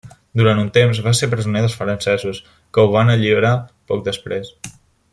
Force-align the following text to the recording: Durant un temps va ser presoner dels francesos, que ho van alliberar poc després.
Durant 0.39 0.61
un 0.61 0.69
temps 0.77 1.01
va 1.07 1.13
ser 1.19 1.29
presoner 1.33 1.61
dels 1.65 1.75
francesos, 1.81 2.41
que 2.77 2.87
ho 2.87 2.91
van 2.97 3.15
alliberar 3.17 3.53
poc 3.93 4.03
després. 4.09 4.53